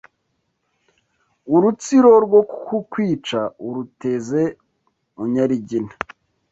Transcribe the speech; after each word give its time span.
Urutsiro 1.55 2.11
rwo 2.25 2.41
kukwica 2.65 3.39
uruteze 3.67 4.41
mu 5.15 5.23
Nyarigina 5.33 5.91